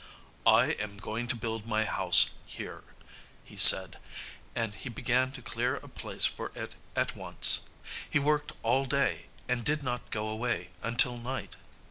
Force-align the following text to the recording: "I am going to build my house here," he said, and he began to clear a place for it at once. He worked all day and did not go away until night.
"I 0.47 0.71
am 0.81 0.97
going 0.97 1.27
to 1.27 1.35
build 1.35 1.67
my 1.67 1.85
house 1.85 2.31
here," 2.47 2.83
he 3.43 3.55
said, 3.55 3.99
and 4.55 4.73
he 4.73 4.89
began 4.89 5.31
to 5.33 5.43
clear 5.43 5.75
a 5.75 5.87
place 5.87 6.25
for 6.25 6.51
it 6.55 6.75
at 6.95 7.15
once. 7.15 7.69
He 8.09 8.17
worked 8.17 8.51
all 8.63 8.85
day 8.85 9.27
and 9.47 9.63
did 9.63 9.83
not 9.83 10.09
go 10.09 10.27
away 10.27 10.71
until 10.81 11.17
night. 11.19 11.55